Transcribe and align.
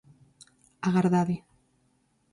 Agardade. 0.87 1.35